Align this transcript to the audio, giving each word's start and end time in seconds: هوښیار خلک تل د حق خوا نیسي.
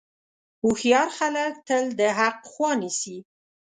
هوښیار 0.61 1.09
خلک 1.17 1.53
تل 1.67 1.83
د 1.99 2.01
حق 2.17 2.37
خوا 2.51 2.71
نیسي. 2.81 3.17